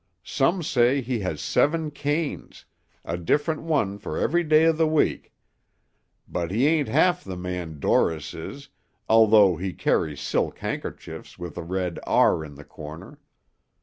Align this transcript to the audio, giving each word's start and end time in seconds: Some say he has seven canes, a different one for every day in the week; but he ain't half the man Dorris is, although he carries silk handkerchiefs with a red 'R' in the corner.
Some 0.23 0.63
say 0.63 0.99
he 1.01 1.19
has 1.19 1.41
seven 1.41 1.91
canes, 1.91 2.65
a 3.05 3.19
different 3.19 3.61
one 3.61 3.99
for 3.99 4.17
every 4.17 4.43
day 4.43 4.65
in 4.65 4.75
the 4.77 4.87
week; 4.87 5.31
but 6.27 6.49
he 6.49 6.65
ain't 6.65 6.87
half 6.87 7.23
the 7.23 7.37
man 7.37 7.79
Dorris 7.79 8.33
is, 8.33 8.69
although 9.07 9.57
he 9.57 9.73
carries 9.73 10.19
silk 10.19 10.57
handkerchiefs 10.57 11.37
with 11.37 11.55
a 11.55 11.61
red 11.63 11.99
'R' 12.07 12.43
in 12.43 12.55
the 12.55 12.65
corner. 12.65 13.19